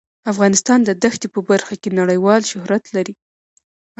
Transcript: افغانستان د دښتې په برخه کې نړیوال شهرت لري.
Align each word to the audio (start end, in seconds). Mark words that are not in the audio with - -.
افغانستان 0.31 0.79
د 0.83 0.89
دښتې 1.03 1.27
په 1.33 1.39
برخه 1.49 1.75
کې 1.81 1.89
نړیوال 1.99 2.41
شهرت 2.51 2.83
لري. 2.95 3.13